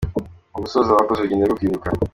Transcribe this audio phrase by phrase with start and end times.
[0.53, 1.87] Mu gusoza bakoze urugendo rwo kwibuka.